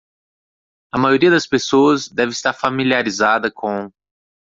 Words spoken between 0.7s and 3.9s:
A maioria das pessoas deve estar familiarizada com